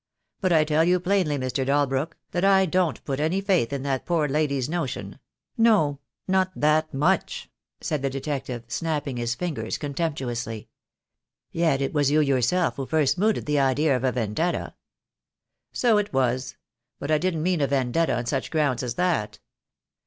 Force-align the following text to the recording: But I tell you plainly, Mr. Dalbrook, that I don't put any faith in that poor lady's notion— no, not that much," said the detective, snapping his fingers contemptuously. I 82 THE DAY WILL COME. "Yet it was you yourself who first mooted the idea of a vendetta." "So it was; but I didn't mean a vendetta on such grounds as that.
But 0.39 0.51
I 0.51 0.63
tell 0.63 0.83
you 0.83 0.99
plainly, 0.99 1.37
Mr. 1.37 1.63
Dalbrook, 1.63 2.17
that 2.31 2.43
I 2.43 2.65
don't 2.65 3.03
put 3.05 3.19
any 3.19 3.39
faith 3.39 3.71
in 3.71 3.83
that 3.83 4.03
poor 4.03 4.27
lady's 4.27 4.67
notion— 4.67 5.19
no, 5.59 5.99
not 6.27 6.51
that 6.55 6.91
much," 6.91 7.51
said 7.81 8.01
the 8.01 8.09
detective, 8.09 8.63
snapping 8.67 9.17
his 9.17 9.35
fingers 9.35 9.77
contemptuously. 9.77 10.53
I 10.53 10.57
82 10.57 10.69
THE 10.69 11.59
DAY 11.59 11.59
WILL 11.61 11.65
COME. 11.65 11.69
"Yet 11.75 11.81
it 11.85 11.93
was 11.93 12.09
you 12.09 12.19
yourself 12.19 12.75
who 12.77 12.85
first 12.87 13.17
mooted 13.19 13.45
the 13.45 13.59
idea 13.59 13.95
of 13.95 14.03
a 14.03 14.11
vendetta." 14.11 14.73
"So 15.71 15.99
it 15.99 16.11
was; 16.11 16.57
but 16.97 17.11
I 17.11 17.19
didn't 17.19 17.43
mean 17.43 17.61
a 17.61 17.67
vendetta 17.67 18.17
on 18.17 18.25
such 18.25 18.49
grounds 18.49 18.81
as 18.81 18.95
that. 18.95 19.37